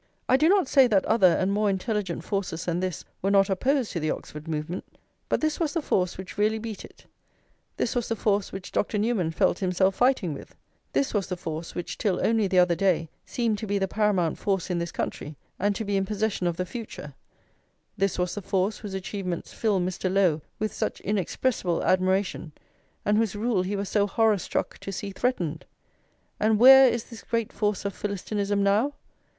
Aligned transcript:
I 0.27 0.35
do 0.35 0.49
not 0.49 0.67
say 0.67 0.87
that 0.87 1.05
other 1.05 1.27
and 1.27 1.53
more 1.53 1.69
intelligent 1.69 2.23
forces 2.23 2.65
than 2.65 2.79
this 2.79 3.05
were 3.21 3.29
not 3.29 3.51
opposed 3.51 3.91
to 3.91 3.99
the 3.99 4.09
Oxford 4.09 4.47
movement: 4.47 4.83
but 5.29 5.41
this 5.41 5.59
was 5.59 5.73
the 5.73 5.81
force 5.83 6.17
which 6.17 6.39
really 6.39 6.57
beat 6.57 6.83
it; 6.83 7.05
this 7.77 7.93
was 7.93 8.07
the 8.09 8.15
force 8.15 8.51
which 8.51 8.71
Dr. 8.71 8.97
Newman 8.97 9.29
felt 9.29 9.59
himself 9.59 9.93
fighting 9.93 10.33
with; 10.33 10.55
this 10.93 11.13
was 11.13 11.27
the 11.27 11.37
force 11.37 11.75
which 11.75 11.99
till 11.99 12.19
only 12.25 12.47
the 12.47 12.57
other 12.57 12.73
day 12.73 13.09
seemed 13.27 13.59
to 13.59 13.67
be 13.67 13.77
the 13.77 13.87
paramount 13.87 14.39
force 14.39 14.71
in 14.71 14.79
this 14.79 14.91
country, 14.91 15.35
and 15.59 15.75
to 15.75 15.85
be 15.85 15.95
in 15.95 16.05
possession 16.07 16.47
of 16.47 16.57
the 16.57 16.65
future; 16.65 17.13
this 17.95 18.17
was 18.17 18.33
the 18.33 18.41
force 18.41 18.79
whose 18.79 18.95
achievements 18.95 19.53
fill 19.53 19.79
Mr. 19.79 20.11
Lowe 20.11 20.41
with 20.57 20.73
such 20.73 20.99
inexpressible 21.01 21.83
admiration, 21.83 22.53
and 23.05 23.19
whose 23.19 23.35
rule 23.35 23.61
he 23.61 23.75
was 23.75 23.87
so 23.89 24.07
horror 24.07 24.39
struck 24.39 24.79
to 24.79 24.91
see 24.91 25.11
threatened. 25.11 25.63
And 26.39 26.57
where 26.57 26.89
is 26.89 27.03
this 27.03 27.21
great 27.21 27.53
force 27.53 27.85
of 27.85 27.93
Philistinism 27.93 28.63
now? 28.63 28.93